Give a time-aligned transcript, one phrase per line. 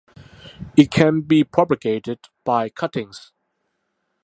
[0.75, 3.31] It can be propagated by cuttings.